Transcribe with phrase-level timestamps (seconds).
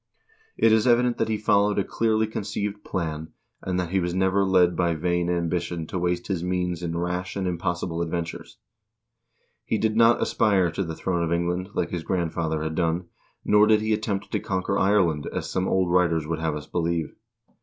[0.57, 4.43] It is evident that he followed a clearly conceived plan, and that he was never
[4.43, 8.57] led by vain ambition to waste his means in rash and impossible adventures.
[9.63, 13.09] He did not aspire to the throne of England, like his grandfather had done,
[13.45, 17.13] nor did he attempt to conquer Ireland, as some old writers would have us believe.